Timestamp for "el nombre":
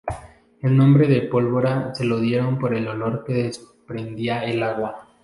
0.63-1.07